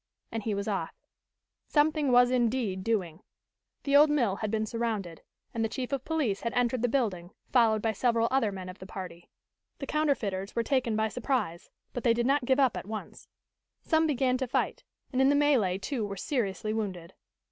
And 0.31 0.41
he 0.41 0.55
was 0.55 0.67
off. 0.67 0.95
Something 1.67 2.11
was 2.11 2.31
indeed 2.31 2.83
doing. 2.83 3.21
The 3.83 3.95
old 3.95 4.09
mill 4.09 4.37
had 4.37 4.49
been 4.49 4.65
surrounded 4.65 5.21
and 5.53 5.63
the 5.63 5.69
chief 5.69 5.91
of 5.91 6.03
police 6.03 6.41
had 6.41 6.53
entered 6.53 6.81
the 6.81 6.87
building, 6.89 7.29
followed 7.51 7.83
by 7.83 7.91
several 7.91 8.27
other 8.31 8.51
men 8.51 8.67
of 8.67 8.79
the 8.79 8.87
party. 8.87 9.29
The 9.77 9.85
counterfeiters 9.85 10.55
were 10.55 10.63
taken 10.63 10.95
by 10.95 11.09
surprise, 11.09 11.69
but 11.93 12.03
they 12.03 12.15
did 12.15 12.25
not 12.25 12.45
give 12.45 12.59
up 12.59 12.75
at 12.75 12.87
once. 12.87 13.27
Some 13.83 14.07
began 14.07 14.37
to 14.37 14.47
fight, 14.47 14.83
and 15.13 15.21
in 15.21 15.29
the 15.29 15.35
melee 15.35 15.77
two 15.77 16.03
were 16.03 16.17
seriously 16.17 16.73
wounded. 16.73 17.13